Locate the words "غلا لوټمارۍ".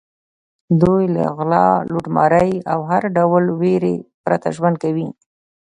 1.37-2.51